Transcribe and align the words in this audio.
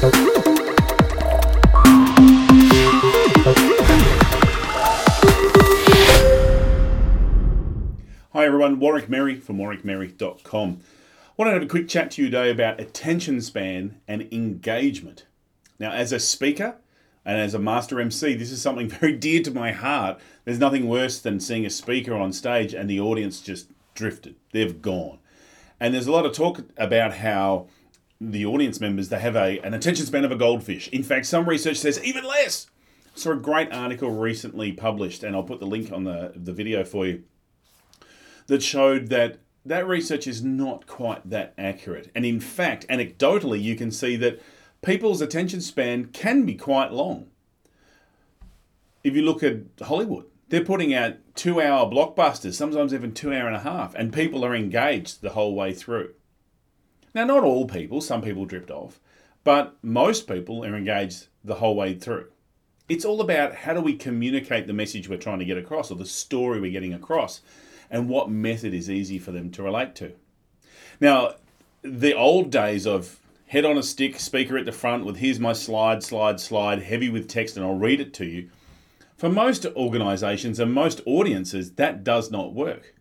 Hi 0.00 0.06
everyone, 8.46 8.78
Warwick 8.80 9.10
Merry 9.10 9.38
from 9.38 9.58
warwickmerry.com. 9.58 10.80
I 10.80 11.32
want 11.36 11.48
to 11.50 11.52
have 11.52 11.62
a 11.62 11.66
quick 11.66 11.86
chat 11.86 12.12
to 12.12 12.22
you 12.22 12.30
today 12.30 12.50
about 12.50 12.80
attention 12.80 13.42
span 13.42 14.00
and 14.08 14.26
engagement. 14.32 15.26
Now, 15.78 15.92
as 15.92 16.12
a 16.12 16.18
speaker 16.18 16.76
and 17.26 17.38
as 17.38 17.52
a 17.52 17.58
master 17.58 18.00
MC, 18.00 18.34
this 18.36 18.50
is 18.50 18.62
something 18.62 18.88
very 19.00 19.12
dear 19.12 19.42
to 19.42 19.50
my 19.50 19.72
heart. 19.72 20.18
There's 20.46 20.58
nothing 20.58 20.88
worse 20.88 21.20
than 21.20 21.40
seeing 21.40 21.66
a 21.66 21.70
speaker 21.70 22.14
on 22.14 22.32
stage 22.32 22.72
and 22.72 22.88
the 22.88 23.00
audience 23.00 23.42
just 23.42 23.68
drifted. 23.94 24.36
They've 24.52 24.80
gone. 24.80 25.18
And 25.78 25.92
there's 25.92 26.06
a 26.06 26.12
lot 26.12 26.24
of 26.24 26.32
talk 26.32 26.62
about 26.78 27.18
how 27.18 27.66
the 28.20 28.44
audience 28.44 28.80
members 28.80 29.08
they 29.08 29.18
have 29.18 29.36
a, 29.36 29.58
an 29.60 29.72
attention 29.74 30.04
span 30.06 30.24
of 30.24 30.32
a 30.32 30.36
goldfish. 30.36 30.88
In 30.88 31.02
fact, 31.02 31.26
some 31.26 31.48
research 31.48 31.78
says 31.78 32.02
even 32.04 32.24
less. 32.24 32.66
So 33.14 33.32
a 33.32 33.36
great 33.36 33.72
article 33.72 34.10
recently 34.10 34.72
published, 34.72 35.22
and 35.22 35.34
I'll 35.34 35.42
put 35.42 35.60
the 35.60 35.66
link 35.66 35.90
on 35.92 36.04
the, 36.04 36.32
the 36.36 36.52
video 36.52 36.84
for 36.84 37.06
you 37.06 37.24
that 38.46 38.62
showed 38.62 39.08
that 39.08 39.38
that 39.64 39.86
research 39.86 40.26
is 40.26 40.42
not 40.42 40.86
quite 40.86 41.28
that 41.28 41.54
accurate. 41.58 42.10
And 42.14 42.24
in 42.24 42.40
fact, 42.40 42.86
anecdotally, 42.88 43.62
you 43.62 43.76
can 43.76 43.90
see 43.90 44.16
that 44.16 44.40
people's 44.82 45.20
attention 45.20 45.60
span 45.60 46.06
can 46.06 46.44
be 46.44 46.54
quite 46.54 46.92
long. 46.92 47.28
If 49.04 49.14
you 49.14 49.22
look 49.22 49.42
at 49.42 49.58
Hollywood, 49.82 50.26
they're 50.48 50.64
putting 50.64 50.92
out 50.92 51.16
two 51.34 51.60
hour 51.60 51.90
blockbusters, 51.90 52.54
sometimes 52.54 52.92
even 52.92 53.12
two 53.12 53.32
hour 53.32 53.46
and 53.46 53.56
a 53.56 53.60
half, 53.60 53.94
and 53.94 54.12
people 54.12 54.44
are 54.44 54.54
engaged 54.54 55.20
the 55.20 55.30
whole 55.30 55.54
way 55.54 55.72
through. 55.72 56.14
Now, 57.14 57.24
not 57.24 57.44
all 57.44 57.66
people, 57.66 58.00
some 58.00 58.22
people 58.22 58.44
dripped 58.44 58.70
off, 58.70 59.00
but 59.42 59.76
most 59.82 60.28
people 60.28 60.64
are 60.64 60.76
engaged 60.76 61.26
the 61.42 61.56
whole 61.56 61.74
way 61.74 61.94
through. 61.94 62.28
It's 62.88 63.04
all 63.04 63.20
about 63.20 63.54
how 63.54 63.74
do 63.74 63.80
we 63.80 63.94
communicate 63.94 64.66
the 64.66 64.72
message 64.72 65.08
we're 65.08 65.16
trying 65.16 65.38
to 65.38 65.44
get 65.44 65.58
across 65.58 65.90
or 65.90 65.96
the 65.96 66.06
story 66.06 66.60
we're 66.60 66.72
getting 66.72 66.94
across 66.94 67.40
and 67.90 68.08
what 68.08 68.30
method 68.30 68.74
is 68.74 68.90
easy 68.90 69.18
for 69.18 69.32
them 69.32 69.50
to 69.52 69.62
relate 69.62 69.94
to. 69.96 70.12
Now, 71.00 71.34
the 71.82 72.14
old 72.14 72.50
days 72.50 72.86
of 72.86 73.20
head 73.46 73.64
on 73.64 73.78
a 73.78 73.82
stick, 73.82 74.20
speaker 74.20 74.56
at 74.56 74.64
the 74.64 74.72
front 74.72 75.04
with 75.04 75.16
here's 75.16 75.40
my 75.40 75.52
slide, 75.52 76.02
slide, 76.02 76.38
slide, 76.38 76.82
heavy 76.82 77.08
with 77.08 77.28
text, 77.28 77.56
and 77.56 77.66
I'll 77.66 77.74
read 77.74 78.00
it 78.00 78.14
to 78.14 78.24
you. 78.24 78.50
For 79.16 79.28
most 79.28 79.66
organizations 79.66 80.60
and 80.60 80.72
most 80.72 81.00
audiences, 81.04 81.72
that 81.72 82.04
does 82.04 82.30
not 82.30 82.54
work. 82.54 82.94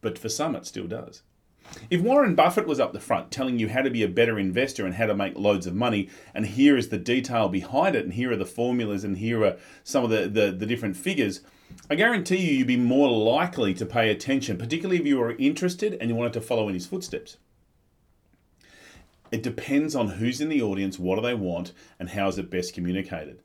But 0.00 0.18
for 0.18 0.28
some, 0.28 0.54
it 0.54 0.66
still 0.66 0.86
does. 0.86 1.22
If 1.90 2.00
Warren 2.00 2.34
Buffett 2.34 2.66
was 2.66 2.80
up 2.80 2.92
the 2.92 3.00
front 3.00 3.30
telling 3.30 3.58
you 3.58 3.68
how 3.68 3.82
to 3.82 3.90
be 3.90 4.02
a 4.02 4.08
better 4.08 4.38
investor 4.38 4.84
and 4.84 4.94
how 4.94 5.06
to 5.06 5.14
make 5.14 5.38
loads 5.38 5.66
of 5.66 5.74
money, 5.74 6.08
and 6.34 6.46
here 6.46 6.76
is 6.76 6.88
the 6.88 6.98
detail 6.98 7.48
behind 7.48 7.96
it, 7.96 8.04
and 8.04 8.14
here 8.14 8.32
are 8.32 8.36
the 8.36 8.46
formulas, 8.46 9.04
and 9.04 9.18
here 9.18 9.44
are 9.44 9.56
some 9.84 10.04
of 10.04 10.10
the, 10.10 10.28
the, 10.28 10.52
the 10.52 10.66
different 10.66 10.96
figures, 10.96 11.40
I 11.90 11.94
guarantee 11.94 12.36
you, 12.36 12.58
you'd 12.58 12.66
be 12.66 12.76
more 12.76 13.10
likely 13.10 13.74
to 13.74 13.86
pay 13.86 14.10
attention, 14.10 14.58
particularly 14.58 15.00
if 15.00 15.06
you 15.06 15.18
were 15.18 15.36
interested 15.36 15.94
and 15.94 16.10
you 16.10 16.16
wanted 16.16 16.34
to 16.34 16.40
follow 16.40 16.68
in 16.68 16.74
his 16.74 16.86
footsteps. 16.86 17.38
It 19.30 19.42
depends 19.42 19.94
on 19.94 20.08
who's 20.08 20.40
in 20.40 20.50
the 20.50 20.60
audience, 20.60 20.98
what 20.98 21.16
do 21.16 21.22
they 21.22 21.34
want, 21.34 21.72
and 21.98 22.10
how 22.10 22.28
is 22.28 22.38
it 22.38 22.50
best 22.50 22.74
communicated. 22.74 23.40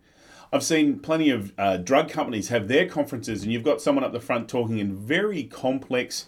I've 0.51 0.63
seen 0.63 0.99
plenty 0.99 1.29
of 1.29 1.53
uh, 1.57 1.77
drug 1.77 2.09
companies 2.09 2.49
have 2.49 2.67
their 2.67 2.87
conferences, 2.87 3.43
and 3.43 3.51
you've 3.51 3.63
got 3.63 3.81
someone 3.81 4.03
up 4.03 4.11
the 4.11 4.19
front 4.19 4.49
talking 4.49 4.79
in 4.79 4.95
very 4.95 5.43
complex 5.43 6.25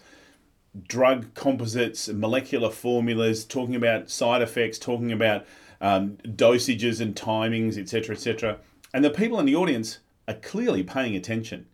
drug 0.86 1.34
composites, 1.34 2.08
molecular 2.08 2.70
formulas, 2.70 3.44
talking 3.44 3.74
about 3.74 4.10
side 4.10 4.42
effects, 4.42 4.78
talking 4.78 5.12
about 5.12 5.44
um, 5.80 6.18
dosages 6.24 7.00
and 7.00 7.14
timings, 7.14 7.78
etc., 7.78 8.14
etc. 8.14 8.58
And 8.92 9.04
the 9.04 9.10
people 9.10 9.38
in 9.40 9.46
the 9.46 9.56
audience 9.56 9.98
are 10.28 10.34
clearly 10.34 10.82
paying 10.82 11.16
attention 11.16 11.66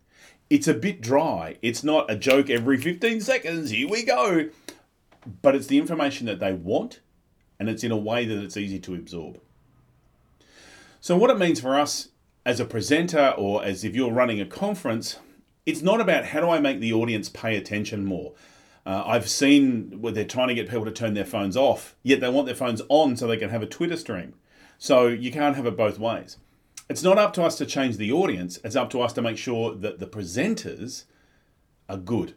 it's 0.48 0.68
a 0.68 0.74
bit 0.74 1.00
dry. 1.00 1.56
It's 1.62 1.82
not 1.82 2.10
a 2.10 2.16
joke 2.16 2.50
every 2.50 2.76
15 2.76 3.20
seconds, 3.20 3.70
here 3.70 3.88
we 3.88 4.04
go. 4.04 4.48
But 5.42 5.56
it's 5.56 5.66
the 5.66 5.78
information 5.78 6.26
that 6.26 6.38
they 6.38 6.52
want, 6.52 7.00
and 7.58 7.68
it's 7.68 7.82
in 7.82 7.90
a 7.90 7.96
way 7.96 8.24
that 8.26 8.42
it's 8.42 8.56
easy 8.56 8.78
to 8.80 8.94
absorb. 8.94 9.40
So, 11.00 11.16
what 11.16 11.30
it 11.30 11.38
means 11.38 11.60
for 11.60 11.76
us 11.76 12.10
as 12.44 12.60
a 12.60 12.64
presenter, 12.64 13.34
or 13.36 13.64
as 13.64 13.82
if 13.82 13.96
you're 13.96 14.12
running 14.12 14.40
a 14.40 14.46
conference, 14.46 15.18
it's 15.64 15.82
not 15.82 16.00
about 16.00 16.26
how 16.26 16.40
do 16.40 16.48
I 16.48 16.60
make 16.60 16.78
the 16.78 16.92
audience 16.92 17.28
pay 17.28 17.56
attention 17.56 18.04
more. 18.04 18.34
Uh, 18.86 19.02
I've 19.04 19.28
seen 19.28 20.00
where 20.00 20.12
they're 20.12 20.24
trying 20.24 20.48
to 20.48 20.54
get 20.54 20.70
people 20.70 20.84
to 20.84 20.92
turn 20.92 21.14
their 21.14 21.24
phones 21.24 21.56
off, 21.56 21.96
yet 22.02 22.20
they 22.20 22.28
want 22.28 22.46
their 22.46 22.54
phones 22.54 22.80
on 22.88 23.16
so 23.16 23.26
they 23.26 23.36
can 23.36 23.50
have 23.50 23.62
a 23.62 23.66
Twitter 23.66 23.96
stream. 23.96 24.34
So 24.78 25.08
you 25.08 25.32
can't 25.32 25.56
have 25.56 25.66
it 25.66 25.76
both 25.76 25.98
ways 25.98 26.36
it's 26.88 27.02
not 27.02 27.18
up 27.18 27.32
to 27.34 27.42
us 27.42 27.56
to 27.58 27.66
change 27.66 27.96
the 27.96 28.12
audience, 28.12 28.58
it's 28.62 28.76
up 28.76 28.90
to 28.90 29.00
us 29.00 29.12
to 29.14 29.22
make 29.22 29.38
sure 29.38 29.74
that 29.74 29.98
the 29.98 30.06
presenters 30.06 31.04
are 31.88 31.96
good 31.96 32.34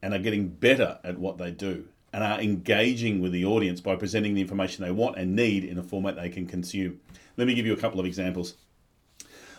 and 0.00 0.14
are 0.14 0.18
getting 0.18 0.48
better 0.48 0.98
at 1.02 1.18
what 1.18 1.38
they 1.38 1.50
do 1.50 1.88
and 2.12 2.22
are 2.22 2.40
engaging 2.40 3.20
with 3.20 3.32
the 3.32 3.44
audience 3.44 3.80
by 3.80 3.96
presenting 3.96 4.34
the 4.34 4.40
information 4.40 4.84
they 4.84 4.92
want 4.92 5.18
and 5.18 5.34
need 5.34 5.64
in 5.64 5.78
a 5.78 5.82
format 5.82 6.14
they 6.14 6.28
can 6.28 6.46
consume. 6.46 7.00
Let 7.36 7.48
me 7.48 7.54
give 7.54 7.66
you 7.66 7.72
a 7.72 7.78
couple 7.78 7.98
of 7.98 8.06
examples. 8.06 8.54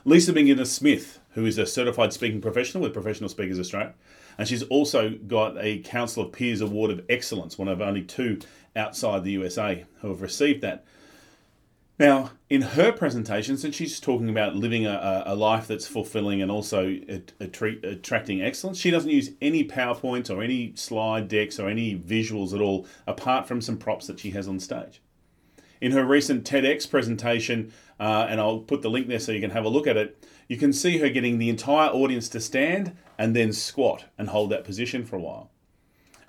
Lisa 0.07 0.31
McInnes 0.31 0.67
Smith, 0.67 1.19
who 1.31 1.47
is 1.47 1.57
a 1.57 1.65
certified 1.65 2.13
speaking 2.13 2.39
professional 2.39 2.83
with 2.83 2.93
Professional 2.93 3.27
Speakers 3.27 3.59
Australia, 3.59 3.95
and 4.37 4.47
she's 4.47 4.61
also 4.61 5.17
got 5.27 5.57
a 5.57 5.79
Council 5.79 6.23
of 6.23 6.31
Peers 6.31 6.61
Award 6.61 6.91
of 6.91 7.03
Excellence, 7.09 7.57
one 7.57 7.67
of 7.67 7.81
only 7.81 8.03
two 8.03 8.39
outside 8.75 9.23
the 9.23 9.31
USA 9.31 9.83
who 10.01 10.09
have 10.09 10.21
received 10.21 10.61
that. 10.61 10.85
Now, 11.97 12.31
in 12.51 12.61
her 12.61 12.91
presentation, 12.91 13.57
since 13.57 13.75
she's 13.75 13.99
talking 13.99 14.29
about 14.29 14.55
living 14.55 14.85
a, 14.85 15.23
a 15.25 15.33
life 15.33 15.65
that's 15.65 15.87
fulfilling 15.87 16.39
and 16.39 16.51
also 16.51 16.99
attracting 17.39 18.43
excellence, 18.43 18.77
she 18.77 18.91
doesn't 18.91 19.09
use 19.09 19.31
any 19.41 19.67
PowerPoints 19.67 20.29
or 20.29 20.43
any 20.43 20.75
slide 20.75 21.27
decks 21.27 21.59
or 21.59 21.67
any 21.67 21.97
visuals 21.97 22.53
at 22.53 22.61
all, 22.61 22.85
apart 23.07 23.47
from 23.47 23.59
some 23.59 23.77
props 23.77 24.05
that 24.05 24.19
she 24.19 24.29
has 24.31 24.47
on 24.47 24.59
stage. 24.59 25.01
In 25.85 25.91
her 25.91 26.03
recent 26.03 26.43
TEDx 26.43 26.89
presentation, 26.89 27.71
uh, 27.99 28.25
and 28.27 28.41
I'll 28.41 28.57
put 28.57 28.81
the 28.81 28.89
link 28.89 29.07
there 29.07 29.19
so 29.19 29.31
you 29.31 29.39
can 29.39 29.51
have 29.51 29.65
a 29.65 29.69
look 29.69 29.85
at 29.85 29.95
it, 29.95 30.17
you 30.47 30.57
can 30.57 30.73
see 30.73 30.97
her 30.97 31.09
getting 31.09 31.37
the 31.37 31.47
entire 31.47 31.91
audience 31.91 32.27
to 32.29 32.39
stand 32.39 32.97
and 33.19 33.35
then 33.35 33.53
squat 33.53 34.05
and 34.17 34.29
hold 34.29 34.49
that 34.49 34.63
position 34.63 35.05
for 35.05 35.15
a 35.15 35.19
while, 35.19 35.51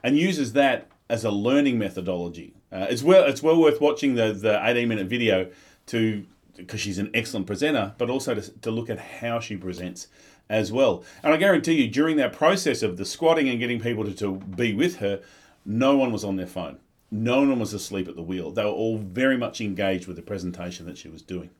and 0.02 0.18
uses 0.18 0.52
that 0.52 0.90
as 1.08 1.24
a 1.24 1.30
learning 1.30 1.78
methodology. 1.78 2.52
Uh, 2.70 2.86
it's 2.90 3.02
well 3.02 3.24
it's 3.24 3.42
well 3.42 3.58
worth 3.58 3.80
watching 3.80 4.14
the 4.14 4.34
the 4.34 4.60
18 4.62 4.86
minute 4.86 5.06
video 5.06 5.50
to 5.86 6.26
because 6.54 6.82
she's 6.82 6.98
an 6.98 7.10
excellent 7.14 7.46
presenter, 7.46 7.94
but 7.96 8.10
also 8.10 8.34
to, 8.34 8.42
to 8.60 8.70
look 8.70 8.90
at 8.90 8.98
how 8.98 9.40
she 9.40 9.56
presents 9.56 10.08
as 10.50 10.70
well. 10.70 11.02
And 11.22 11.32
I 11.32 11.38
guarantee 11.38 11.80
you, 11.82 11.88
during 11.88 12.18
that 12.18 12.34
process 12.34 12.82
of 12.82 12.98
the 12.98 13.06
squatting 13.06 13.48
and 13.48 13.58
getting 13.58 13.80
people 13.80 14.04
to, 14.04 14.12
to 14.16 14.34
be 14.34 14.74
with 14.74 14.96
her, 14.96 15.22
no 15.64 15.96
one 15.96 16.12
was 16.12 16.24
on 16.24 16.36
their 16.36 16.46
phone. 16.46 16.78
No 17.10 17.40
one 17.40 17.58
was 17.58 17.72
asleep 17.72 18.08
at 18.08 18.16
the 18.16 18.22
wheel. 18.22 18.50
They 18.50 18.64
were 18.64 18.70
all 18.70 18.98
very 18.98 19.36
much 19.36 19.60
engaged 19.60 20.06
with 20.06 20.16
the 20.16 20.22
presentation 20.22 20.86
that 20.86 20.98
she 20.98 21.08
was 21.08 21.22
doing. 21.22 21.50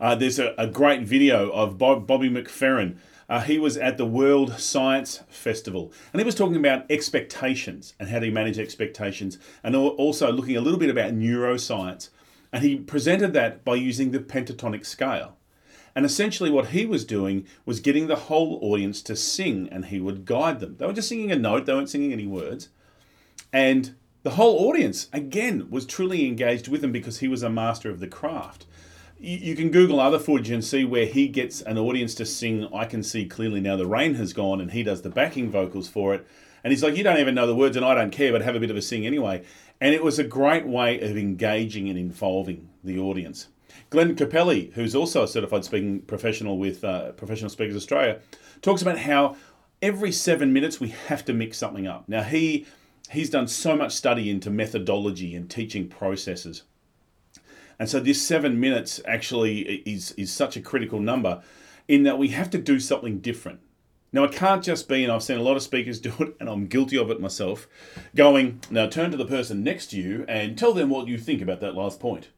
Uh, 0.00 0.14
there's 0.14 0.38
a, 0.38 0.54
a, 0.56 0.68
great 0.68 1.02
video 1.02 1.50
of 1.50 1.76
Bob, 1.76 2.06
Bobby 2.06 2.30
McFerrin 2.30 2.98
uh, 3.28 3.42
he 3.42 3.58
was 3.58 3.76
at 3.76 3.98
the 3.98 4.06
World 4.06 4.58
Science 4.58 5.22
Festival 5.28 5.92
and 6.12 6.20
he 6.20 6.24
was 6.24 6.34
talking 6.34 6.56
about 6.56 6.90
expectations 6.90 7.94
and 8.00 8.08
how 8.08 8.20
you 8.20 8.32
manage 8.32 8.58
expectations 8.58 9.38
and 9.62 9.76
also 9.76 10.32
looking 10.32 10.56
a 10.56 10.62
little 10.62 10.78
bit 10.78 10.88
about 10.88 11.12
neuroscience. 11.12 12.08
And 12.52 12.64
he 12.64 12.76
presented 12.76 13.34
that 13.34 13.64
by 13.64 13.74
using 13.74 14.10
the 14.10 14.20
pentatonic 14.20 14.86
scale. 14.86 15.36
And 15.94 16.06
essentially, 16.06 16.50
what 16.50 16.68
he 16.68 16.86
was 16.86 17.04
doing 17.04 17.46
was 17.66 17.80
getting 17.80 18.06
the 18.06 18.16
whole 18.16 18.58
audience 18.62 19.02
to 19.02 19.16
sing 19.16 19.68
and 19.70 19.86
he 19.86 20.00
would 20.00 20.24
guide 20.24 20.60
them. 20.60 20.76
They 20.78 20.86
were 20.86 20.92
just 20.92 21.08
singing 21.08 21.32
a 21.32 21.36
note, 21.36 21.66
they 21.66 21.74
weren't 21.74 21.90
singing 21.90 22.12
any 22.12 22.26
words. 22.26 22.70
And 23.52 23.94
the 24.22 24.30
whole 24.30 24.68
audience, 24.68 25.08
again, 25.12 25.70
was 25.70 25.86
truly 25.86 26.26
engaged 26.26 26.68
with 26.68 26.82
him 26.82 26.92
because 26.92 27.18
he 27.18 27.28
was 27.28 27.42
a 27.42 27.50
master 27.50 27.90
of 27.90 28.00
the 28.00 28.08
craft 28.08 28.66
you 29.20 29.56
can 29.56 29.70
Google 29.70 29.98
other 29.98 30.18
footage 30.18 30.50
and 30.50 30.64
see 30.64 30.84
where 30.84 31.06
he 31.06 31.26
gets 31.26 31.60
an 31.62 31.76
audience 31.76 32.14
to 32.16 32.24
sing 32.24 32.68
I 32.72 32.84
Can 32.84 33.02
See 33.02 33.26
Clearly 33.26 33.60
Now 33.60 33.76
the 33.76 33.86
Rain 33.86 34.14
Has 34.14 34.32
Gone 34.32 34.60
and 34.60 34.70
he 34.70 34.82
does 34.84 35.02
the 35.02 35.10
backing 35.10 35.50
vocals 35.50 35.88
for 35.88 36.14
it. 36.14 36.26
And 36.62 36.72
he's 36.72 36.82
like, 36.82 36.96
You 36.96 37.02
don't 37.02 37.18
even 37.18 37.34
know 37.34 37.46
the 37.46 37.54
words 37.54 37.76
and 37.76 37.84
I 37.84 37.94
don't 37.94 38.12
care, 38.12 38.30
but 38.30 38.42
have 38.42 38.54
a 38.54 38.60
bit 38.60 38.70
of 38.70 38.76
a 38.76 38.82
sing 38.82 39.06
anyway. 39.06 39.44
And 39.80 39.94
it 39.94 40.04
was 40.04 40.18
a 40.18 40.24
great 40.24 40.66
way 40.66 41.00
of 41.00 41.16
engaging 41.16 41.88
and 41.88 41.98
involving 41.98 42.68
the 42.84 42.98
audience. 42.98 43.48
Glenn 43.90 44.14
Capelli, 44.14 44.72
who's 44.74 44.94
also 44.94 45.24
a 45.24 45.28
certified 45.28 45.64
speaking 45.64 46.00
professional 46.02 46.58
with 46.58 46.84
uh, 46.84 47.12
Professional 47.12 47.50
Speakers 47.50 47.76
Australia, 47.76 48.20
talks 48.60 48.82
about 48.82 48.98
how 48.98 49.36
every 49.80 50.12
seven 50.12 50.52
minutes 50.52 50.78
we 50.78 50.88
have 50.88 51.24
to 51.24 51.32
mix 51.32 51.58
something 51.58 51.86
up. 51.86 52.08
Now, 52.08 52.22
he 52.22 52.66
he's 53.10 53.30
done 53.30 53.48
so 53.48 53.76
much 53.76 53.92
study 53.92 54.30
into 54.30 54.50
methodology 54.50 55.34
and 55.34 55.48
teaching 55.48 55.88
processes. 55.88 56.64
And 57.78 57.88
so 57.88 58.00
this 58.00 58.20
seven 58.20 58.58
minutes 58.58 59.00
actually 59.06 59.60
is, 59.86 60.12
is 60.12 60.32
such 60.32 60.56
a 60.56 60.60
critical 60.60 61.00
number 61.00 61.42
in 61.86 62.02
that 62.02 62.18
we 62.18 62.28
have 62.28 62.50
to 62.50 62.58
do 62.58 62.80
something 62.80 63.18
different. 63.18 63.60
Now, 64.12 64.24
I 64.24 64.28
can't 64.28 64.64
just 64.64 64.88
be, 64.88 65.04
and 65.04 65.12
I've 65.12 65.22
seen 65.22 65.38
a 65.38 65.42
lot 65.42 65.56
of 65.56 65.62
speakers 65.62 66.00
do 66.00 66.12
it, 66.20 66.36
and 66.40 66.48
I'm 66.48 66.66
guilty 66.66 66.96
of 66.96 67.10
it 67.10 67.20
myself, 67.20 67.68
going, 68.14 68.60
now 68.70 68.86
turn 68.86 69.10
to 69.10 69.16
the 69.16 69.26
person 69.26 69.62
next 69.62 69.88
to 69.88 69.96
you 69.96 70.24
and 70.28 70.56
tell 70.56 70.72
them 70.72 70.90
what 70.90 71.08
you 71.08 71.18
think 71.18 71.42
about 71.42 71.60
that 71.60 71.74
last 71.74 72.00
point. 72.00 72.28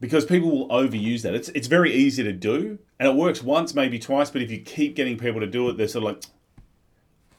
Because 0.00 0.24
people 0.24 0.50
will 0.50 0.68
overuse 0.68 1.22
that. 1.22 1.34
It's, 1.34 1.48
it's 1.50 1.68
very 1.68 1.92
easy 1.92 2.22
to 2.24 2.32
do, 2.32 2.78
and 2.98 3.08
it 3.08 3.14
works 3.14 3.42
once, 3.42 3.74
maybe 3.74 3.98
twice, 3.98 4.30
but 4.30 4.42
if 4.42 4.50
you 4.50 4.60
keep 4.60 4.96
getting 4.96 5.16
people 5.16 5.40
to 5.40 5.46
do 5.46 5.68
it, 5.68 5.76
they're 5.76 5.88
sort 5.88 6.04
of 6.04 6.10
like, 6.14 6.24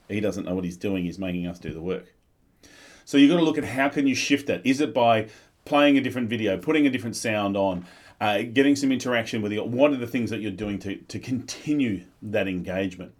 he 0.08 0.20
doesn't 0.20 0.44
know 0.44 0.54
what 0.54 0.64
he's 0.64 0.76
doing, 0.76 1.04
he's 1.04 1.18
making 1.18 1.46
us 1.46 1.58
do 1.58 1.72
the 1.72 1.80
work. 1.80 2.14
So 3.04 3.18
you've 3.18 3.30
got 3.30 3.38
to 3.38 3.44
look 3.44 3.58
at 3.58 3.64
how 3.64 3.88
can 3.88 4.06
you 4.06 4.14
shift 4.14 4.46
that. 4.46 4.64
Is 4.64 4.80
it 4.80 4.94
by 4.94 5.28
playing 5.64 5.96
a 5.96 6.00
different 6.00 6.28
video, 6.28 6.58
putting 6.58 6.86
a 6.86 6.90
different 6.90 7.16
sound 7.16 7.56
on, 7.56 7.86
uh, 8.20 8.42
getting 8.42 8.76
some 8.76 8.92
interaction 8.92 9.42
with 9.42 9.52
you. 9.52 9.62
What 9.64 9.92
are 9.92 9.96
the 9.96 10.06
things 10.06 10.30
that 10.30 10.40
you're 10.40 10.50
doing 10.50 10.78
to, 10.80 10.96
to 10.96 11.18
continue 11.18 12.04
that 12.22 12.48
engagement? 12.48 13.12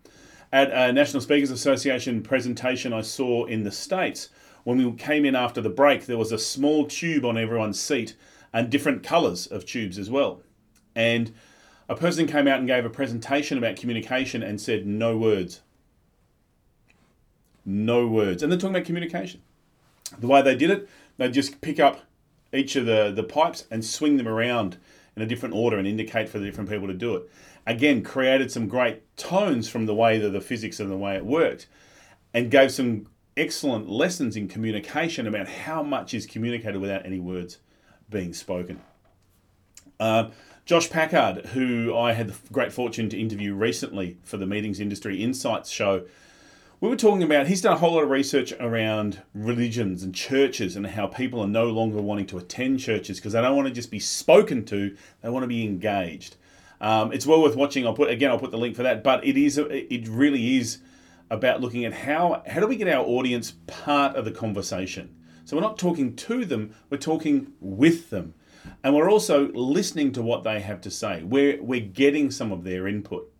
At 0.52 0.70
a 0.70 0.92
National 0.92 1.20
Speakers 1.20 1.50
Association 1.50 2.22
presentation 2.22 2.92
I 2.92 3.00
saw 3.00 3.44
in 3.44 3.64
the 3.64 3.72
States, 3.72 4.28
when 4.62 4.78
we 4.78 4.92
came 4.92 5.24
in 5.24 5.34
after 5.34 5.60
the 5.60 5.68
break, 5.68 6.06
there 6.06 6.16
was 6.16 6.32
a 6.32 6.38
small 6.38 6.86
tube 6.86 7.24
on 7.24 7.36
everyone's 7.36 7.80
seat 7.80 8.16
and 8.52 8.70
different 8.70 9.02
colours 9.02 9.46
of 9.46 9.66
tubes 9.66 9.98
as 9.98 10.10
well. 10.10 10.42
And 10.94 11.34
a 11.88 11.96
person 11.96 12.26
came 12.26 12.46
out 12.46 12.60
and 12.60 12.68
gave 12.68 12.84
a 12.84 12.90
presentation 12.90 13.58
about 13.58 13.76
communication 13.76 14.42
and 14.42 14.60
said, 14.60 14.86
no 14.86 15.16
words. 15.16 15.60
No 17.64 18.06
words. 18.06 18.42
And 18.42 18.50
they're 18.50 18.58
talking 18.58 18.76
about 18.76 18.86
communication. 18.86 19.42
The 20.18 20.26
way 20.26 20.42
they 20.42 20.54
did 20.54 20.70
it, 20.70 20.88
they 21.16 21.30
just 21.30 21.60
pick 21.60 21.80
up 21.80 22.02
each 22.52 22.76
of 22.76 22.86
the, 22.86 23.12
the 23.14 23.22
pipes 23.22 23.64
and 23.70 23.84
swing 23.84 24.16
them 24.16 24.28
around 24.28 24.76
in 25.16 25.22
a 25.22 25.26
different 25.26 25.54
order 25.54 25.78
and 25.78 25.86
indicate 25.86 26.28
for 26.28 26.38
the 26.38 26.44
different 26.44 26.70
people 26.70 26.86
to 26.86 26.94
do 26.94 27.16
it. 27.16 27.30
Again, 27.66 28.02
created 28.02 28.50
some 28.50 28.68
great 28.68 29.16
tones 29.16 29.68
from 29.68 29.86
the 29.86 29.94
way 29.94 30.18
that 30.18 30.30
the 30.30 30.40
physics 30.40 30.80
and 30.80 30.90
the 30.90 30.96
way 30.96 31.16
it 31.16 31.24
worked, 31.24 31.66
and 32.32 32.50
gave 32.50 32.72
some 32.72 33.06
excellent 33.36 33.88
lessons 33.88 34.36
in 34.36 34.48
communication 34.48 35.26
about 35.26 35.48
how 35.48 35.82
much 35.82 36.14
is 36.14 36.26
communicated 36.26 36.80
without 36.80 37.06
any 37.06 37.18
words 37.18 37.58
being 38.10 38.34
spoken. 38.34 38.80
Uh, 39.98 40.30
Josh 40.66 40.90
Packard, 40.90 41.46
who 41.46 41.96
I 41.96 42.12
had 42.12 42.28
the 42.28 42.36
great 42.52 42.72
fortune 42.72 43.08
to 43.10 43.20
interview 43.20 43.54
recently 43.54 44.18
for 44.22 44.36
the 44.36 44.46
Meetings 44.46 44.80
Industry 44.80 45.22
Insights 45.22 45.70
show, 45.70 46.06
we 46.84 46.90
were 46.90 46.96
talking 46.96 47.22
about 47.22 47.46
he's 47.46 47.62
done 47.62 47.72
a 47.72 47.78
whole 47.78 47.94
lot 47.94 48.02
of 48.02 48.10
research 48.10 48.52
around 48.60 49.22
religions 49.32 50.02
and 50.02 50.14
churches 50.14 50.76
and 50.76 50.86
how 50.86 51.06
people 51.06 51.40
are 51.40 51.48
no 51.48 51.70
longer 51.70 51.98
wanting 51.98 52.26
to 52.26 52.36
attend 52.36 52.78
churches 52.78 53.18
because 53.18 53.32
they 53.32 53.40
don't 53.40 53.56
want 53.56 53.66
to 53.66 53.72
just 53.72 53.90
be 53.90 53.98
spoken 53.98 54.62
to 54.66 54.94
they 55.22 55.30
want 55.30 55.42
to 55.42 55.46
be 55.46 55.64
engaged. 55.64 56.36
Um, 56.82 57.10
it's 57.10 57.26
well 57.26 57.40
worth 57.40 57.56
watching. 57.56 57.86
I'll 57.86 57.94
put 57.94 58.10
again 58.10 58.30
i'll 58.30 58.38
put 58.38 58.50
the 58.50 58.58
link 58.58 58.76
for 58.76 58.82
that 58.82 59.02
but 59.02 59.24
it 59.24 59.38
is 59.38 59.56
it 59.56 60.06
really 60.08 60.58
is 60.58 60.80
about 61.30 61.62
looking 61.62 61.86
at 61.86 61.94
how 61.94 62.42
how 62.46 62.60
do 62.60 62.66
we 62.66 62.76
get 62.76 62.88
our 62.88 63.02
audience 63.02 63.54
part 63.66 64.14
of 64.14 64.26
the 64.26 64.30
conversation? 64.30 65.16
So 65.46 65.56
we're 65.56 65.62
not 65.62 65.78
talking 65.78 66.14
to 66.14 66.44
them 66.44 66.74
we're 66.90 66.98
talking 66.98 67.54
with 67.60 68.10
them. 68.10 68.34
And 68.82 68.94
we're 68.94 69.10
also 69.10 69.48
listening 69.52 70.12
to 70.12 70.22
what 70.22 70.44
they 70.44 70.60
have 70.60 70.82
to 70.82 70.90
say. 70.90 71.22
We're 71.22 71.62
we're 71.62 71.80
getting 71.80 72.30
some 72.30 72.52
of 72.52 72.62
their 72.62 72.86
input 72.86 73.33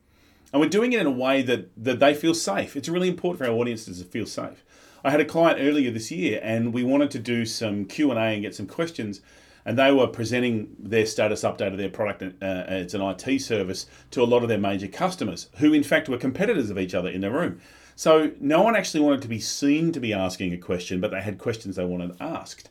and 0.55 0.61
we're 0.61 0.69
doing 0.69 0.93
it 0.93 1.01
in 1.01 1.07
a 1.09 1.11
way 1.11 1.43
that, 1.43 1.69
that 1.77 1.99
they 1.99 2.15
feel 2.15 2.33
safe. 2.33 2.77
It's 2.77 2.89
really 2.89 3.09
important 3.09 3.41
for 3.41 3.51
our 3.51 3.59
audiences 3.59 3.99
to 3.99 4.05
feel 4.05 4.25
safe. 4.25 4.65
I 5.03 5.11
had 5.11 5.19
a 5.19 5.25
client 5.25 5.59
earlier 5.61 5.91
this 5.91 6.13
year, 6.13 6.39
and 6.45 6.73
we 6.73 6.85
wanted 6.85 7.11
to 7.11 7.19
do 7.19 7.45
some 7.45 7.87
Q 7.87 8.13
and 8.13 8.21
A 8.21 8.23
and 8.23 8.43
get 8.43 8.55
some 8.55 8.69
questions. 8.69 9.21
And 9.65 9.77
they 9.77 9.91
were 9.91 10.07
presenting 10.07 10.77
their 10.79 11.07
status 11.07 11.43
update 11.43 11.73
of 11.73 11.79
their 11.79 11.89
product. 11.89 12.23
Uh, 12.41 12.65
it's 12.69 12.95
an 12.95 13.03
IT 13.03 13.41
service 13.41 13.87
to 14.13 14.23
a 14.23 14.25
lot 14.25 14.45
of 14.45 14.49
their 14.49 14.59
major 14.59 14.87
customers, 14.87 15.49
who 15.57 15.73
in 15.73 15.83
fact 15.83 16.09
were 16.09 16.19
competitors 16.19 16.71
of 16.71 16.79
each 16.79 16.95
other 16.95 17.09
in 17.09 17.23
the 17.23 17.33
room. 17.33 17.61
So 17.97 18.31
no 18.39 18.63
one 18.63 18.77
actually 18.77 19.01
wanted 19.01 19.23
to 19.23 19.29
be 19.29 19.41
seen 19.41 19.91
to 19.91 19.99
be 19.99 20.13
asking 20.13 20.53
a 20.53 20.59
question, 20.59 21.01
but 21.01 21.11
they 21.11 21.21
had 21.21 21.37
questions 21.37 21.75
they 21.75 21.85
wanted 21.85 22.15
asked. 22.21 22.71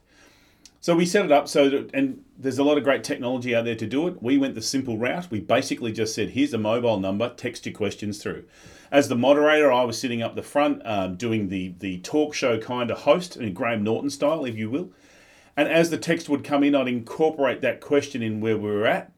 So 0.83 0.97
we 0.97 1.05
set 1.05 1.23
it 1.23 1.31
up 1.31 1.47
so 1.47 1.69
that, 1.69 1.91
and 1.93 2.25
there's 2.37 2.57
a 2.57 2.63
lot 2.65 2.77
of 2.77 2.83
great 2.83 3.05
technology 3.05 3.55
out 3.55 3.63
there 3.63 3.73
to 3.73 3.87
do 3.87 4.05
it. 4.09 4.21
We 4.21 4.37
went 4.37 4.53
the 4.53 4.61
simple 4.61 4.97
route. 4.97 5.31
We 5.31 5.39
basically 5.39 5.93
just 5.93 6.13
said, 6.13 6.31
here's 6.31 6.53
a 6.53 6.57
mobile 6.57 6.99
number, 6.99 7.29
text 7.29 7.65
your 7.65 7.73
questions 7.73 8.21
through. 8.21 8.43
As 8.91 9.07
the 9.07 9.15
moderator, 9.15 9.71
I 9.71 9.85
was 9.85 9.97
sitting 9.97 10.21
up 10.21 10.35
the 10.35 10.43
front 10.43 10.81
um, 10.83 11.15
doing 11.15 11.47
the, 11.47 11.73
the 11.79 11.99
talk 11.99 12.33
show 12.33 12.59
kind 12.59 12.91
of 12.91 13.03
host, 13.03 13.37
in 13.37 13.53
Graham 13.53 13.85
Norton 13.85 14.09
style, 14.09 14.43
if 14.43 14.57
you 14.57 14.69
will. 14.69 14.91
And 15.55 15.69
as 15.69 15.89
the 15.89 15.97
text 15.97 16.27
would 16.27 16.43
come 16.43 16.65
in, 16.65 16.75
I'd 16.75 16.89
incorporate 16.89 17.61
that 17.61 17.79
question 17.79 18.21
in 18.21 18.41
where 18.41 18.57
we 18.57 18.69
were 18.69 18.85
at. 18.85 19.09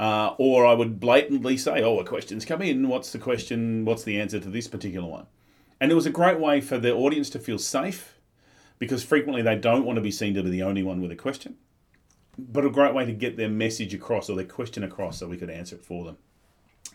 Uh, 0.00 0.34
or 0.38 0.66
I 0.66 0.72
would 0.72 0.98
blatantly 0.98 1.56
say, 1.56 1.84
oh, 1.84 2.00
a 2.00 2.04
question's 2.04 2.44
come 2.44 2.62
in. 2.62 2.88
What's 2.88 3.12
the 3.12 3.20
question? 3.20 3.84
What's 3.84 4.02
the 4.02 4.20
answer 4.20 4.40
to 4.40 4.48
this 4.48 4.66
particular 4.66 5.06
one? 5.06 5.26
And 5.80 5.92
it 5.92 5.94
was 5.94 6.06
a 6.06 6.10
great 6.10 6.40
way 6.40 6.60
for 6.60 6.78
the 6.78 6.92
audience 6.92 7.30
to 7.30 7.38
feel 7.38 7.60
safe 7.60 8.18
because 8.82 9.04
frequently 9.04 9.42
they 9.42 9.54
don't 9.54 9.84
want 9.84 9.94
to 9.94 10.02
be 10.02 10.10
seen 10.10 10.34
to 10.34 10.42
be 10.42 10.50
the 10.50 10.64
only 10.64 10.82
one 10.82 11.00
with 11.00 11.12
a 11.12 11.14
question. 11.14 11.54
But 12.36 12.64
a 12.64 12.68
great 12.68 12.92
way 12.92 13.04
to 13.04 13.12
get 13.12 13.36
their 13.36 13.48
message 13.48 13.94
across 13.94 14.28
or 14.28 14.34
their 14.34 14.44
question 14.44 14.82
across 14.82 15.20
so 15.20 15.28
we 15.28 15.36
could 15.36 15.50
answer 15.50 15.76
it 15.76 15.84
for 15.84 16.04
them. 16.04 16.16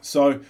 So, 0.01 0.41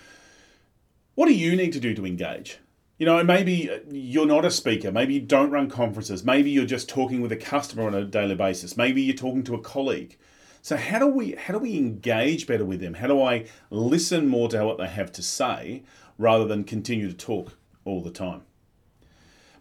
what 1.14 1.28
do 1.28 1.36
you 1.36 1.56
need 1.56 1.74
to 1.74 1.80
do 1.80 1.94
to 1.94 2.08
engage? 2.08 2.58
You 2.98 3.06
know, 3.06 3.24
maybe 3.24 3.70
uh, 3.70 3.82
you're 3.92 4.26
not 4.26 4.46
a 4.46 4.50
speaker. 4.50 4.92
Maybe 4.92 5.14
you 5.14 5.22
don't 5.22 5.52
run 5.52 5.70
conferences. 5.70 6.24
Maybe 6.24 6.50
you're 6.50 6.66
just 6.66 6.90
talking 6.90 7.22
with 7.22 7.32
a 7.32 7.38
customer 7.38 7.86
on 7.86 7.94
a 7.94 8.04
daily 8.04 8.34
basis. 8.34 8.76
Maybe 8.76 9.04
you're 9.04 9.16
talking 9.16 9.44
to 9.44 9.54
a 9.54 9.62
colleague. 9.62 10.18
So 10.64 10.76
how 10.76 10.98
do 10.98 11.06
we 11.06 11.34
how 11.34 11.54
do 11.54 11.60
we 11.60 11.78
engage 11.78 12.48
better 12.48 12.66
with 12.66 12.80
them? 12.80 12.96
How 12.96 13.06
do 13.06 13.22
I 13.22 13.46
listen 13.70 14.28
more 14.28 14.50
to 14.50 14.66
what 14.66 14.80
they 14.80 14.88
have 14.88 15.12
to 15.12 15.22
say 15.22 15.84
rather 16.18 16.46
than 16.46 16.64
continue 16.64 17.08
to 17.08 17.16
talk 17.16 17.60
all 17.86 18.02
the 18.02 18.10
time? 18.10 18.42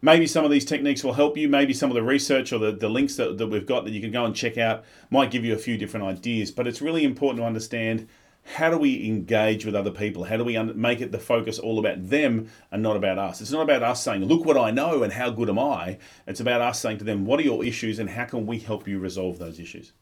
Maybe 0.02 0.26
some 0.26 0.44
of 0.44 0.50
these 0.50 0.64
techniques 0.64 1.02
will 1.02 1.14
help 1.14 1.37
you. 1.37 1.48
Maybe 1.48 1.72
some 1.72 1.90
of 1.90 1.94
the 1.94 2.02
research 2.02 2.52
or 2.52 2.58
the, 2.58 2.72
the 2.72 2.88
links 2.88 3.16
that, 3.16 3.38
that 3.38 3.46
we've 3.46 3.66
got 3.66 3.84
that 3.84 3.93
you 3.93 4.00
can 4.00 4.12
go 4.12 4.25
and 4.25 4.34
check 4.34 4.58
out 4.58 4.84
might 5.10 5.31
give 5.31 5.44
you 5.44 5.54
a 5.54 5.58
few 5.58 5.76
different 5.76 6.06
ideas. 6.06 6.50
But 6.50 6.66
it's 6.66 6.82
really 6.82 7.04
important 7.04 7.40
to 7.40 7.46
understand 7.46 8.08
how 8.54 8.70
do 8.70 8.78
we 8.78 9.06
engage 9.06 9.66
with 9.66 9.75
other 9.75 9.90
people? 9.90 10.25
How 10.25 10.37
do 10.37 10.44
we 10.44 10.56
un- 10.56 10.81
make 10.81 11.00
it 11.00 11.10
the 11.10 11.19
focus 11.19 11.58
all 11.58 11.78
about 11.78 12.08
them 12.08 12.48
and 12.70 12.82
not 12.82 12.96
about 12.96 13.19
us? 13.19 13.40
It's 13.40 13.50
not 13.50 13.62
about 13.62 13.82
us 13.82 14.02
saying, 14.02 14.25
look 14.25 14.44
what 14.44 14.56
I 14.56 14.70
know 14.70 15.02
and 15.02 15.12
how 15.12 15.31
good 15.31 15.48
am 15.48 15.58
I. 15.58 15.98
It's 16.26 16.40
about 16.40 16.60
us 16.60 16.81
saying 16.81 16.98
to 16.98 17.04
them, 17.04 17.26
what 17.26 17.40
are 17.40 17.44
your 17.44 17.64
issues 17.64 17.98
and 17.98 18.10
how 18.10 18.25
can 18.25 18.46
we 18.46 18.58
help 18.60 18.87
you 18.87 18.98
resolve 18.98 19.38
those 19.38 19.58
issues? 19.58 19.93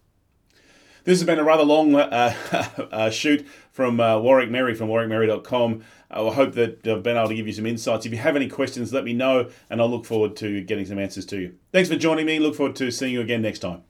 This 1.04 1.20
has 1.20 1.26
been 1.26 1.38
a 1.38 1.44
rather 1.44 1.64
long 1.64 1.94
uh, 1.94 2.34
uh, 2.90 3.10
shoot 3.10 3.46
from 3.72 4.00
uh, 4.00 4.18
Warwick 4.18 4.50
Merry 4.50 4.74
from 4.74 4.88
warwickmerry.com. 4.88 5.84
I 6.10 6.30
hope 6.30 6.54
that 6.54 6.86
I've 6.86 7.02
been 7.02 7.16
able 7.16 7.28
to 7.28 7.34
give 7.34 7.46
you 7.46 7.52
some 7.52 7.66
insights. 7.66 8.06
If 8.06 8.12
you 8.12 8.18
have 8.18 8.36
any 8.36 8.48
questions, 8.48 8.92
let 8.92 9.04
me 9.04 9.12
know, 9.12 9.50
and 9.68 9.82
I'll 9.82 9.90
look 9.90 10.06
forward 10.06 10.34
to 10.36 10.62
getting 10.62 10.86
some 10.86 10.98
answers 10.98 11.26
to 11.26 11.38
you. 11.38 11.54
Thanks 11.72 11.90
for 11.90 11.96
joining 11.96 12.24
me. 12.24 12.38
Look 12.38 12.54
forward 12.54 12.76
to 12.76 12.90
seeing 12.90 13.12
you 13.12 13.20
again 13.20 13.42
next 13.42 13.58
time. 13.58 13.82